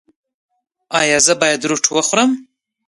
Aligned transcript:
ایا 0.99 1.17
زه 1.25 1.33
باید 1.41 1.67
روټ 1.69 1.85
وخورم؟ 1.91 2.31